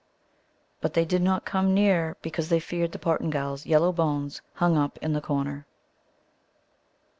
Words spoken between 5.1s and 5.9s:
the corner.